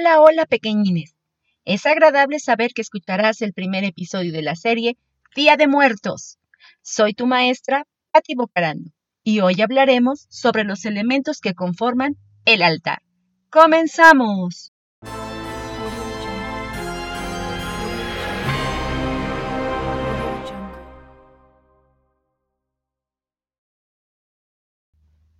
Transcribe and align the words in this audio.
Hola, 0.00 0.22
hola 0.22 0.46
pequeñines. 0.46 1.14
Es 1.66 1.84
agradable 1.84 2.38
saber 2.38 2.72
que 2.74 2.80
escucharás 2.80 3.42
el 3.42 3.52
primer 3.52 3.84
episodio 3.84 4.32
de 4.32 4.40
la 4.40 4.56
serie 4.56 4.96
Día 5.36 5.58
de 5.58 5.68
Muertos. 5.68 6.38
Soy 6.80 7.12
tu 7.12 7.26
maestra, 7.26 7.86
Patti 8.10 8.34
Bocarando, 8.34 8.92
y 9.22 9.40
hoy 9.40 9.60
hablaremos 9.60 10.26
sobre 10.30 10.64
los 10.64 10.86
elementos 10.86 11.40
que 11.40 11.52
conforman 11.52 12.16
el 12.46 12.62
altar. 12.62 13.02
¡Comenzamos! 13.50 14.72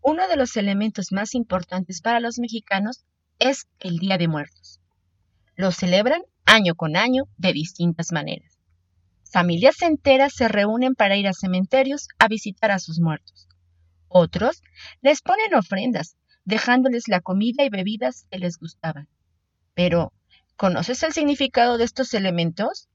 Uno 0.03 0.29
de 0.29 0.37
los 0.37 0.55
elementos 0.59 1.13
más 1.13 1.35
importantes 1.35 2.03
para 2.03 2.21
los 2.21 2.39
mexicanos 2.39 3.07
es 3.41 3.67
el 3.79 3.99
Día 3.99 4.19
de 4.19 4.29
Muertos. 4.29 4.81
Lo 5.57 5.73
celebran 5.73 6.23
año 6.45 6.75
con 6.75 6.95
año 6.95 7.25
de 7.39 7.55
distintas 7.55 8.13
maneras. 8.13 8.59
Familias 9.25 9.81
enteras 9.81 10.35
se 10.35 10.47
reúnen 10.47 10.95
para 10.95 11.17
ir 11.17 11.27
a 11.27 11.33
cementerios 11.33 12.09
a 12.19 12.29
visitar 12.29 12.71
a 12.71 12.79
sus 12.79 13.01
muertos. 13.01 13.49
Otros 14.09 14.63
les 15.01 15.23
ponen 15.23 15.55
ofrendas, 15.55 16.17
dejándoles 16.45 17.09
la 17.09 17.21
comida 17.21 17.65
y 17.65 17.71
bebidas 17.71 18.27
que 18.31 18.39
les 18.39 18.59
gustaban. 18.59 19.09
Pero, 19.73 20.13
¿conoces 20.57 21.03
el 21.03 21.15
significado 21.15 21.79
de 21.79 21.85
estos 21.85 22.13
elementos? 22.13 22.89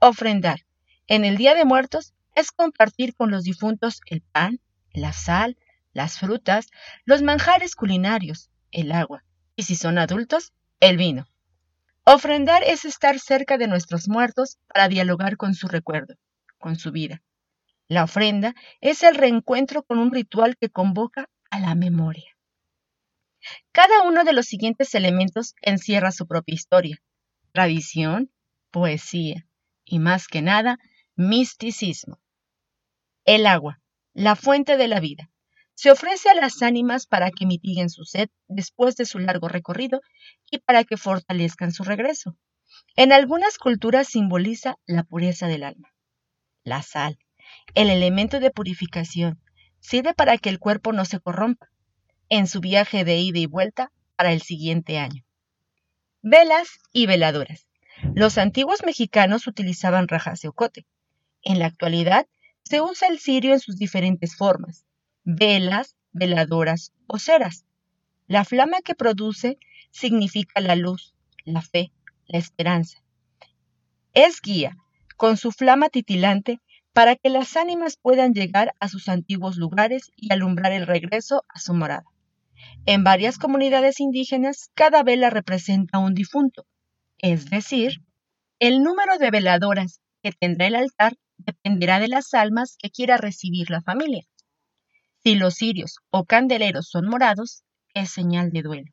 Ofrendar 0.00 0.66
en 1.06 1.24
el 1.24 1.36
Día 1.36 1.54
de 1.54 1.64
Muertos 1.64 2.12
es 2.34 2.50
compartir 2.50 3.14
con 3.14 3.30
los 3.30 3.44
difuntos 3.44 4.00
el 4.06 4.20
pan, 4.20 4.58
la 4.92 5.12
sal, 5.12 5.56
las 5.92 6.18
frutas, 6.18 6.66
los 7.04 7.22
manjares 7.22 7.76
culinarios, 7.76 8.50
el 8.72 8.90
agua 8.90 9.24
y 9.56 9.64
si 9.64 9.76
son 9.76 9.98
adultos, 9.98 10.52
el 10.80 10.96
vino. 10.96 11.26
Ofrendar 12.04 12.62
es 12.64 12.84
estar 12.84 13.18
cerca 13.18 13.56
de 13.56 13.66
nuestros 13.66 14.08
muertos 14.08 14.58
para 14.66 14.88
dialogar 14.88 15.36
con 15.36 15.54
su 15.54 15.68
recuerdo, 15.68 16.14
con 16.58 16.76
su 16.76 16.92
vida. 16.92 17.22
La 17.88 18.04
ofrenda 18.04 18.54
es 18.80 19.02
el 19.02 19.14
reencuentro 19.14 19.82
con 19.82 19.98
un 19.98 20.12
ritual 20.12 20.56
que 20.56 20.70
convoca 20.70 21.28
a 21.50 21.60
la 21.60 21.74
memoria. 21.74 22.36
Cada 23.72 24.02
uno 24.02 24.24
de 24.24 24.32
los 24.32 24.46
siguientes 24.46 24.94
elementos 24.94 25.54
encierra 25.60 26.12
su 26.12 26.26
propia 26.26 26.54
historia, 26.54 27.02
tradición, 27.52 28.30
poesía 28.70 29.46
y 29.84 29.98
más 29.98 30.28
que 30.28 30.42
nada, 30.42 30.78
misticismo. 31.14 32.20
El 33.24 33.46
agua, 33.46 33.80
la 34.14 34.36
fuente 34.36 34.76
de 34.76 34.88
la 34.88 35.00
vida, 35.00 35.30
se 35.74 35.90
ofrece 35.90 36.30
a 36.30 36.34
las 36.34 36.62
ánimas 36.62 37.06
para 37.06 37.30
que 37.30 37.46
mitiguen 37.46 37.90
su 37.90 38.04
sed 38.04 38.28
después 38.48 38.96
de 38.96 39.04
su 39.04 39.18
largo 39.18 39.48
recorrido 39.48 40.00
y 40.50 40.58
para 40.58 40.84
que 40.84 40.96
fortalezcan 40.96 41.72
su 41.72 41.84
regreso. 41.84 42.36
En 42.96 43.12
algunas 43.12 43.58
culturas 43.58 44.08
simboliza 44.08 44.76
la 44.86 45.02
pureza 45.02 45.46
del 45.46 45.64
alma. 45.64 45.92
La 46.62 46.82
sal, 46.82 47.18
el 47.74 47.90
elemento 47.90 48.40
de 48.40 48.50
purificación, 48.50 49.40
sirve 49.80 50.14
para 50.14 50.38
que 50.38 50.48
el 50.48 50.58
cuerpo 50.58 50.92
no 50.92 51.04
se 51.04 51.20
corrompa 51.20 51.68
en 52.28 52.46
su 52.46 52.60
viaje 52.60 53.04
de 53.04 53.18
ida 53.18 53.38
y 53.38 53.46
vuelta 53.46 53.92
para 54.16 54.32
el 54.32 54.42
siguiente 54.42 54.98
año. 54.98 55.24
Velas 56.22 56.68
y 56.92 57.06
veladoras. 57.06 57.68
Los 58.14 58.38
antiguos 58.38 58.82
mexicanos 58.84 59.46
utilizaban 59.46 60.08
rajas 60.08 60.40
de 60.40 60.48
ocote. 60.48 60.86
En 61.42 61.58
la 61.58 61.66
actualidad 61.66 62.26
se 62.62 62.80
usa 62.80 63.08
el 63.08 63.18
cirio 63.18 63.52
en 63.52 63.60
sus 63.60 63.76
diferentes 63.76 64.36
formas, 64.36 64.83
velas, 65.24 65.96
veladoras 66.12 66.92
o 67.06 67.18
ceras. 67.18 67.64
La 68.26 68.44
flama 68.44 68.78
que 68.82 68.94
produce 68.94 69.58
significa 69.90 70.60
la 70.60 70.76
luz, 70.76 71.14
la 71.44 71.62
fe, 71.62 71.92
la 72.26 72.38
esperanza. 72.38 73.02
Es 74.12 74.40
guía, 74.40 74.76
con 75.16 75.36
su 75.36 75.52
flama 75.52 75.88
titilante, 75.88 76.60
para 76.92 77.16
que 77.16 77.28
las 77.28 77.56
ánimas 77.56 77.96
puedan 77.96 78.34
llegar 78.34 78.72
a 78.78 78.88
sus 78.88 79.08
antiguos 79.08 79.56
lugares 79.56 80.12
y 80.16 80.32
alumbrar 80.32 80.72
el 80.72 80.86
regreso 80.86 81.42
a 81.48 81.58
su 81.58 81.74
morada. 81.74 82.04
En 82.86 83.02
varias 83.02 83.36
comunidades 83.36 83.98
indígenas, 84.00 84.70
cada 84.74 85.02
vela 85.02 85.28
representa 85.28 85.98
un 85.98 86.14
difunto, 86.14 86.66
es 87.18 87.50
decir, 87.50 88.02
el 88.60 88.82
número 88.82 89.18
de 89.18 89.30
veladoras 89.30 90.00
que 90.22 90.32
tendrá 90.32 90.68
el 90.68 90.76
altar 90.76 91.16
dependerá 91.38 91.98
de 91.98 92.08
las 92.08 92.32
almas 92.32 92.76
que 92.78 92.90
quiera 92.90 93.16
recibir 93.16 93.70
la 93.70 93.82
familia. 93.82 94.24
Si 95.24 95.36
los 95.36 95.54
cirios 95.54 95.96
o 96.10 96.26
candeleros 96.26 96.90
son 96.90 97.06
morados, 97.06 97.64
es 97.94 98.10
señal 98.10 98.50
de 98.50 98.60
duelo. 98.60 98.92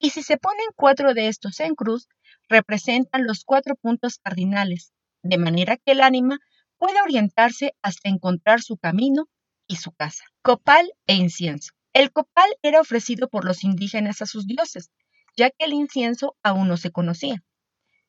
Y 0.00 0.10
si 0.10 0.24
se 0.24 0.36
ponen 0.36 0.66
cuatro 0.74 1.14
de 1.14 1.28
estos 1.28 1.60
en 1.60 1.76
cruz, 1.76 2.08
representan 2.48 3.24
los 3.24 3.44
cuatro 3.44 3.76
puntos 3.76 4.18
cardinales, 4.18 4.92
de 5.22 5.38
manera 5.38 5.76
que 5.76 5.92
el 5.92 6.00
ánima 6.00 6.40
pueda 6.76 7.04
orientarse 7.04 7.76
hasta 7.82 8.08
encontrar 8.08 8.62
su 8.62 8.78
camino 8.78 9.28
y 9.68 9.76
su 9.76 9.92
casa. 9.92 10.24
Copal 10.42 10.90
e 11.06 11.14
incienso. 11.14 11.72
El 11.92 12.10
copal 12.10 12.50
era 12.62 12.80
ofrecido 12.80 13.28
por 13.28 13.44
los 13.44 13.62
indígenas 13.62 14.22
a 14.22 14.26
sus 14.26 14.48
dioses, 14.48 14.90
ya 15.36 15.50
que 15.50 15.66
el 15.66 15.72
incienso 15.72 16.36
aún 16.42 16.66
no 16.66 16.76
se 16.76 16.90
conocía. 16.90 17.44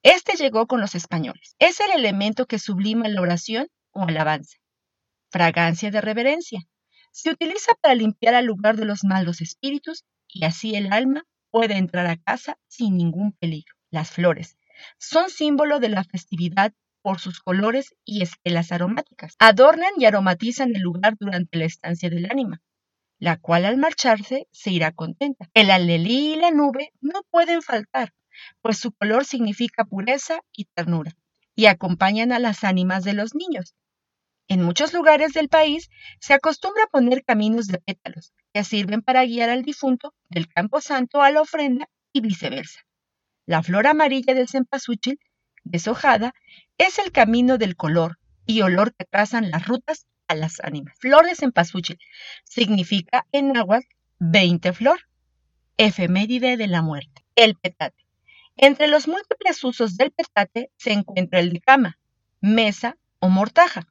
Este 0.02 0.36
llegó 0.36 0.66
con 0.66 0.82
los 0.82 0.96
españoles. 0.96 1.56
Es 1.60 1.80
el 1.80 1.92
elemento 1.92 2.48
que 2.48 2.58
sublima 2.58 3.08
la 3.08 3.22
oración 3.22 3.68
o 3.92 4.02
alabanza. 4.02 4.58
Fragancia 5.30 5.92
de 5.92 6.02
reverencia. 6.02 6.68
Se 7.16 7.30
utiliza 7.30 7.72
para 7.82 7.96
limpiar 7.96 8.36
al 8.36 8.46
lugar 8.46 8.76
de 8.76 8.84
los 8.84 9.06
malos 9.06 9.40
espíritus 9.40 10.04
y 10.28 10.44
así 10.44 10.76
el 10.76 10.92
alma 10.92 11.24
puede 11.50 11.78
entrar 11.78 12.08
a 12.08 12.18
casa 12.18 12.58
sin 12.68 12.98
ningún 12.98 13.32
peligro. 13.32 13.74
Las 13.90 14.12
flores 14.12 14.58
son 14.98 15.30
símbolo 15.30 15.80
de 15.80 15.88
la 15.88 16.04
festividad 16.04 16.74
por 17.02 17.22
sus 17.22 17.40
colores 17.40 17.96
y 18.04 18.22
esquelas 18.22 18.74
aromáticas. 18.74 19.36
Adornan 19.40 19.94
y 19.98 20.04
aromatizan 20.04 20.76
el 20.76 20.82
lugar 20.82 21.16
durante 21.18 21.58
la 21.58 21.64
estancia 21.64 22.10
del 22.10 22.30
ánima, 22.30 22.62
la 23.18 23.38
cual 23.38 23.64
al 23.64 23.78
marcharse 23.78 24.50
se 24.52 24.72
irá 24.72 24.92
contenta. 24.92 25.50
El 25.54 25.72
alelí 25.72 26.34
y 26.34 26.36
la 26.36 26.52
nube 26.52 26.92
no 27.00 27.22
pueden 27.32 27.62
faltar, 27.62 28.14
pues 28.62 28.78
su 28.78 28.92
color 28.92 29.24
significa 29.24 29.86
pureza 29.86 30.42
y 30.52 30.66
ternura, 30.66 31.14
y 31.56 31.68
acompañan 31.68 32.34
a 32.34 32.40
las 32.40 32.66
ánimas 32.66 33.06
de 33.06 33.14
los 33.14 33.36
niños. 33.36 33.74
En 34.48 34.62
muchos 34.62 34.94
lugares 34.94 35.34
del 35.34 35.50
país 35.50 35.90
se 36.20 36.34
acostumbra 36.34 36.86
poner 36.92 37.24
caminos 37.24 37.68
de 37.68 37.80
pétalos 37.80 38.34
que 38.54 38.64
sirven 38.64 39.02
para 39.02 39.26
guiar 39.26 39.50
al 39.50 39.64
difunto 39.64 40.14
del 40.30 40.48
campo 40.48 40.82
santo 40.82 41.22
a 41.22 41.32
la 41.32 41.42
ofrenda 41.42 41.90
y 42.14 42.22
viceversa. 42.22 42.82
La 43.48 43.64
flor 43.64 43.88
amarilla 43.88 44.34
del 44.34 44.48
cempasúchil, 44.48 45.20
deshojada, 45.64 46.34
es 46.78 47.00
el 47.00 47.12
camino 47.12 47.58
del 47.58 47.76
color 47.76 48.20
y 48.46 48.62
olor 48.62 48.94
que 48.96 49.06
trazan 49.06 49.50
las 49.50 49.68
rutas 49.68 50.06
a 50.28 50.36
las 50.36 50.60
ánimas. 50.60 50.96
Flor 51.00 51.26
de 51.26 51.36
cempasúchil 51.36 51.98
significa 52.44 53.26
en 53.32 53.52
náhuatl 53.52 53.88
20 54.20 54.74
flor, 54.74 55.02
efeméride 55.78 56.58
de 56.58 56.68
la 56.68 56.82
muerte. 56.82 57.26
El 57.36 57.56
petate. 57.56 58.06
Entre 58.56 58.88
los 58.88 59.08
múltiples 59.08 59.64
usos 59.64 59.98
del 59.98 60.12
petate 60.12 60.72
se 60.78 60.94
encuentra 60.94 61.40
el 61.40 61.52
de 61.52 61.62
cama, 61.62 62.00
mesa 62.40 62.98
o 63.20 63.30
mortaja. 63.30 63.88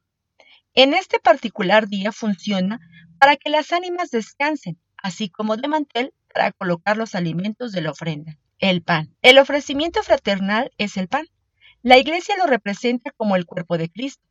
En 0.77 0.93
este 0.93 1.19
particular 1.19 1.87
día 1.87 2.11
funciona 2.11 2.81
para 3.17 3.37
que 3.37 3.49
las 3.49 3.71
ánimas 3.71 4.11
descansen, 4.11 4.77
así 4.97 5.29
como 5.29 5.55
de 5.55 5.69
mantel 5.69 6.13
para 6.33 6.51
colocar 6.51 6.97
los 6.97 7.15
alimentos 7.15 7.71
de 7.71 7.79
la 7.79 7.91
ofrenda. 7.91 8.37
El 8.59 8.81
pan. 8.81 9.15
El 9.21 9.37
ofrecimiento 9.37 10.03
fraternal 10.03 10.73
es 10.77 10.97
el 10.97 11.07
pan. 11.07 11.27
La 11.81 11.97
iglesia 11.97 12.35
lo 12.35 12.45
representa 12.45 13.11
como 13.15 13.37
el 13.37 13.45
cuerpo 13.45 13.77
de 13.77 13.89
Cristo, 13.89 14.27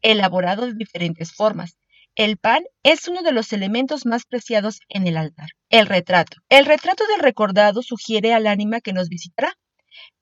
elaborado 0.00 0.66
de 0.66 0.72
diferentes 0.72 1.34
formas. 1.34 1.76
El 2.14 2.38
pan 2.38 2.62
es 2.82 3.06
uno 3.06 3.22
de 3.22 3.32
los 3.32 3.52
elementos 3.52 4.06
más 4.06 4.24
preciados 4.24 4.80
en 4.88 5.06
el 5.06 5.18
altar. 5.18 5.50
El 5.68 5.84
retrato. 5.84 6.38
El 6.48 6.64
retrato 6.64 7.04
del 7.06 7.20
recordado 7.20 7.82
sugiere 7.82 8.32
al 8.32 8.46
ánima 8.46 8.80
que 8.80 8.94
nos 8.94 9.10
visitará, 9.10 9.52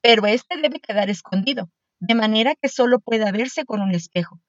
pero 0.01 0.27
éste 0.27 0.61
debe 0.61 0.81
quedar 0.81 1.11
escondido, 1.11 1.71
de 2.01 2.17
manera 2.17 2.57
que 2.61 2.69
solo 2.69 2.99
pueda 2.99 3.31
verse 3.31 3.65
con 3.65 3.81
un 3.81 3.95
espejo, 3.95 4.41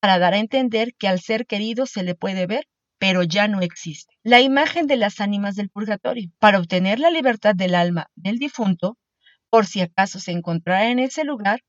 para 0.00 0.18
dar 0.18 0.34
a 0.34 0.38
entender 0.38 0.94
que 0.98 1.08
al 1.08 1.20
ser 1.20 1.46
querido 1.46 1.86
se 1.86 2.02
le 2.02 2.14
puede 2.14 2.46
ver, 2.46 2.66
pero 2.98 3.22
ya 3.22 3.48
no 3.48 3.60
existe. 3.60 4.14
La 4.22 4.40
imagen 4.40 4.86
de 4.86 4.96
las 4.96 5.20
ánimas 5.20 5.54
del 5.56 5.70
purgatorio. 5.70 6.30
Para 6.38 6.58
obtener 6.58 6.98
la 6.98 7.10
libertad 7.10 7.54
del 7.54 7.74
alma 7.74 8.10
del 8.14 8.38
difunto, 8.38 8.96
por 9.50 9.66
si 9.66 9.80
acaso 9.80 10.18
se 10.18 10.32
encontrara 10.32 10.90
en 10.90 10.98
ese 10.98 11.24
lugar, 11.24 11.60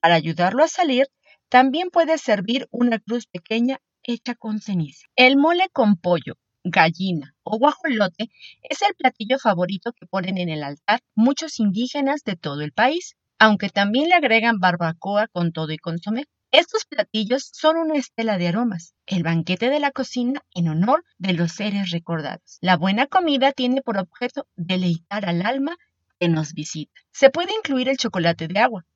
para 0.00 0.14
ayudarlo 0.14 0.62
a 0.62 0.68
salir, 0.68 1.06
también 1.48 1.90
puede 1.90 2.18
servir 2.18 2.68
una 2.70 2.98
cruz 2.98 3.26
pequeña 3.26 3.78
hecha 4.02 4.34
con 4.34 4.60
ceniza. 4.60 5.06
El 5.16 5.36
mole 5.36 5.68
con 5.72 5.96
pollo, 5.96 6.34
gallina 6.62 7.34
o 7.42 7.58
guajolote 7.58 8.30
es 8.62 8.82
el 8.82 8.94
platillo 8.96 9.38
favorito 9.38 9.92
que 9.92 10.06
ponen 10.06 10.38
en 10.38 10.48
el 10.48 10.62
altar 10.62 11.00
muchos 11.14 11.60
indígenas 11.60 12.22
de 12.24 12.36
todo 12.36 12.62
el 12.62 12.72
país, 12.72 13.16
aunque 13.38 13.68
también 13.68 14.08
le 14.08 14.14
agregan 14.14 14.58
barbacoa 14.58 15.28
con 15.28 15.52
todo 15.52 15.72
y 15.72 15.78
consomé. 15.78 16.24
Estos 16.56 16.84
platillos 16.84 17.50
son 17.52 17.78
una 17.78 17.98
estela 17.98 18.38
de 18.38 18.46
aromas, 18.46 18.94
el 19.06 19.24
banquete 19.24 19.70
de 19.70 19.80
la 19.80 19.90
cocina 19.90 20.40
en 20.54 20.68
honor 20.68 21.04
de 21.18 21.32
los 21.32 21.50
seres 21.50 21.90
recordados. 21.90 22.58
La 22.60 22.76
buena 22.76 23.08
comida 23.08 23.50
tiene 23.50 23.82
por 23.82 23.98
objeto 23.98 24.46
deleitar 24.54 25.28
al 25.28 25.44
alma 25.44 25.76
que 26.20 26.28
nos 26.28 26.52
visita. 26.52 26.92
Se 27.10 27.30
puede 27.30 27.52
incluir 27.56 27.88
el 27.88 27.96
chocolate 27.96 28.46
de 28.46 28.60
agua, 28.60 28.86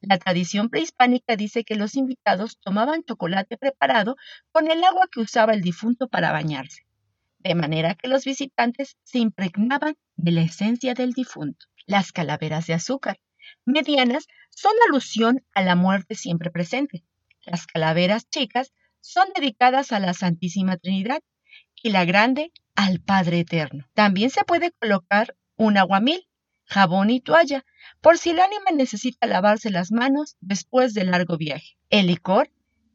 la 0.00 0.18
tradición 0.18 0.68
prehispánica 0.68 1.34
dice 1.34 1.64
que 1.64 1.74
los 1.74 1.96
invitados 1.96 2.56
tomaban 2.60 3.02
chocolate 3.02 3.56
preparado 3.56 4.14
con 4.52 4.70
el 4.70 4.84
agua 4.84 5.08
que 5.10 5.18
usaba 5.18 5.54
el 5.54 5.60
difunto 5.60 6.06
para 6.06 6.30
bañarse, 6.30 6.86
de 7.40 7.56
manera 7.56 7.96
que 7.96 8.06
los 8.06 8.24
visitantes 8.24 8.96
se 9.02 9.18
impregnaban 9.18 9.96
de 10.14 10.30
la 10.30 10.42
esencia 10.42 10.94
del 10.94 11.14
difunto. 11.14 11.66
Las 11.84 12.12
calaveras 12.12 12.68
de 12.68 12.74
azúcar, 12.74 13.18
medianas, 13.64 14.26
son 14.50 14.72
alusión 14.88 15.44
a 15.54 15.62
la 15.62 15.76
muerte 15.76 16.14
siempre 16.14 16.50
presente. 16.50 17.04
Las 17.42 17.66
calaveras 17.66 18.28
chicas 18.28 18.72
son 19.00 19.28
dedicadas 19.34 19.92
a 19.92 20.00
la 20.00 20.14
Santísima 20.14 20.76
Trinidad 20.76 21.20
y 21.82 21.90
la 21.90 22.04
grande 22.04 22.52
al 22.74 23.00
Padre 23.00 23.40
Eterno. 23.40 23.86
También 23.94 24.30
se 24.30 24.44
puede 24.44 24.72
colocar 24.72 25.36
un 25.56 25.76
aguamil, 25.76 26.28
jabón 26.64 27.10
y 27.10 27.20
toalla, 27.20 27.64
por 28.00 28.18
si 28.18 28.30
el 28.30 28.40
ánima 28.40 28.70
necesita 28.74 29.26
lavarse 29.26 29.70
las 29.70 29.90
manos 29.90 30.36
después 30.40 30.94
del 30.94 31.10
largo 31.10 31.36
viaje. 31.36 31.78
El 31.90 32.08
licor 32.08 32.50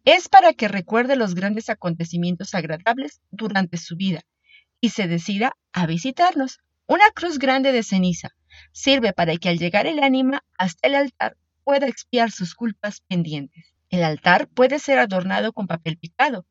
es 0.06 0.29
para 0.29 0.53
que 0.53 0.67
recuerde 0.67 1.15
los 1.15 1.33
grandes 1.33 1.69
acontecimientos 1.69 2.53
agradables 2.53 3.21
durante 3.31 3.77
su 3.77 3.95
vida 3.95 4.21
y 4.79 4.89
se 4.89 5.07
decida 5.07 5.53
a 5.71 5.85
visitarnos. 5.88 6.59
Una 6.85 7.09
cruz 7.15 7.39
grande 7.39 7.71
de 7.71 7.83
ceniza 7.83 8.35
sirve 8.71 9.13
para 9.13 9.35
que 9.38 9.50
al 9.50 9.57
llegar 9.57 9.88
el 9.88 10.03
ánima 10.03 10.44
hasta 10.57 10.88
el 10.88 10.95
altar 10.95 11.38
pueda 11.63 11.88
expiar 11.88 12.31
sus 12.31 12.55
culpas 12.55 13.01
pendientes. 13.01 13.73
El 13.89 14.03
altar 14.03 14.47
puede 14.47 14.79
ser 14.79 15.00
adornado 15.00 15.53
con 15.53 15.67
papel 15.67 15.97
picado, 15.97 16.45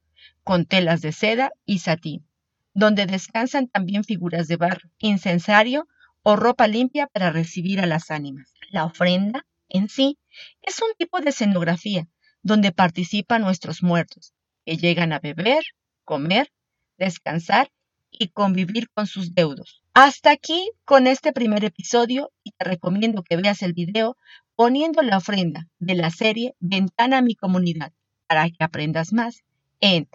con 0.44 0.66
telas 0.66 1.00
de 1.00 1.12
seda 1.12 1.50
y 1.64 1.80
satín, 1.80 2.26
donde 2.74 3.06
descansan 3.06 3.68
también 3.68 4.04
figuras 4.04 4.48
de 4.48 4.56
barro, 4.56 4.90
incensario 4.98 5.88
o 6.22 6.36
ropa 6.36 6.68
limpia 6.68 7.06
para 7.08 7.30
recibir 7.30 7.80
a 7.80 7.86
las 7.86 8.10
ánimas. 8.10 8.52
La 8.70 8.84
ofrenda, 8.84 9.46
en 9.68 9.88
sí, 9.88 10.18
es 10.62 10.80
un 10.80 10.94
tipo 10.96 11.20
de 11.20 11.30
escenografía 11.30 12.08
donde 12.42 12.72
participan 12.72 13.42
nuestros 13.42 13.82
muertos, 13.82 14.34
que 14.64 14.76
llegan 14.76 15.12
a 15.12 15.18
beber, 15.18 15.64
comer, 16.04 16.52
descansar 16.98 17.70
y 18.10 18.28
convivir 18.28 18.88
con 18.90 19.06
sus 19.06 19.34
deudos. 19.34 19.81
Hasta 19.94 20.30
aquí 20.30 20.70
con 20.86 21.06
este 21.06 21.34
primer 21.34 21.66
episodio 21.66 22.32
y 22.42 22.52
te 22.52 22.64
recomiendo 22.64 23.22
que 23.22 23.36
veas 23.36 23.60
el 23.60 23.74
video 23.74 24.16
poniendo 24.56 25.02
la 25.02 25.18
ofrenda 25.18 25.68
de 25.80 25.94
la 25.94 26.08
serie 26.08 26.54
Ventana 26.60 27.18
a 27.18 27.22
mi 27.22 27.34
comunidad 27.34 27.92
para 28.26 28.48
que 28.48 28.64
aprendas 28.64 29.12
más 29.12 29.42
en 29.80 30.08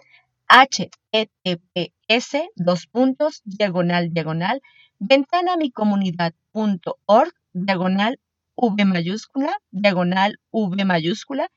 https 0.48 2.38
dos 2.56 2.88
puntos 2.88 3.42
diagonal 3.44 4.12
diagonal 4.12 4.62
ventanamicomunidad.org, 4.98 7.32
diagonal 7.52 8.18
V 8.56 8.84
mayúscula, 8.84 9.60
diagonal 9.70 10.40
V 10.50 10.84
mayúscula, 10.84 11.52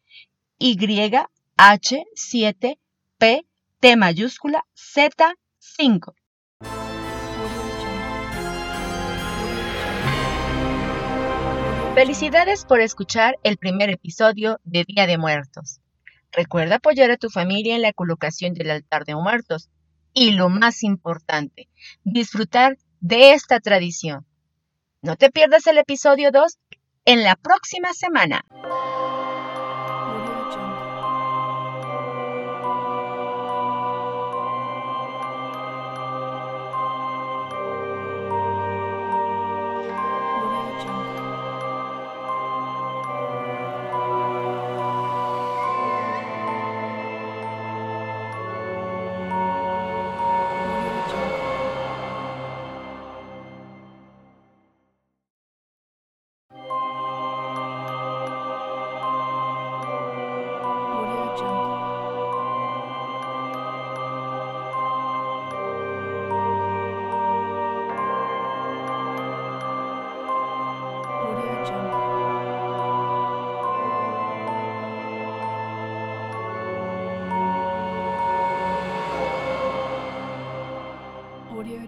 Y, 0.60 0.78
H, 1.58 2.06
7, 2.14 2.80
P, 3.18 3.48
T 3.80 3.96
mayúscula, 3.96 4.64
Z, 4.76 5.34
5. 5.58 6.14
Felicidades 11.94 12.64
por 12.64 12.80
escuchar 12.80 13.38
el 13.44 13.58
primer 13.58 13.90
episodio 13.90 14.62
de 14.64 14.86
Día 14.88 15.08
de 15.08 15.18
Muertos. 15.18 15.82
Recuerda 16.32 16.76
apoyar 16.76 17.12
a 17.12 17.18
tu 17.18 17.30
familia 17.30 17.76
en 17.76 17.82
la 17.82 17.92
colocación 17.92 18.54
del 18.54 18.72
altar 18.72 19.04
de 19.04 19.14
muertos 19.16 19.70
y 20.14 20.32
lo 20.32 20.48
más 20.48 20.84
importante, 20.84 21.68
disfrutar 22.06 22.78
de 23.02 23.34
esta 23.34 23.60
tradición. 23.60 24.26
No 25.02 25.18
te 25.18 25.32
pierdas 25.32 25.68
el 25.68 25.80
episodio 25.80 26.32
2 26.32 26.60
en 27.04 27.24
la 27.24 27.36
próxima 27.36 27.92
semana. 27.94 28.46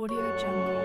Audio 0.00 0.16
Jungle. 0.38 0.79